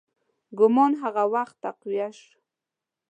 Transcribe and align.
ګومان 0.57 0.91
هغه 1.01 1.23
وخت 1.33 1.55
تقویه 1.63 2.09
شو. 2.19 2.33